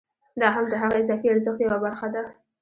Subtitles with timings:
[0.41, 2.23] دا هم د هغه اضافي ارزښت یوه برخه ده